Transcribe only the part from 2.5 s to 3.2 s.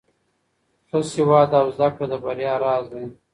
راز دی.